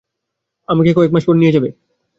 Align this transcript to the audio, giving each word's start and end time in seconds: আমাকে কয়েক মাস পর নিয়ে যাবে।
আমাকে 0.67 0.91
কয়েক 0.93 1.11
মাস 1.13 1.23
পর 1.27 1.35
নিয়ে 1.37 1.55
যাবে। 1.55 1.69